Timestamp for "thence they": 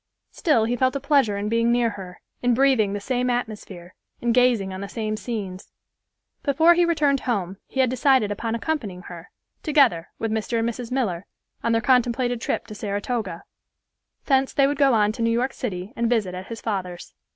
14.25-14.65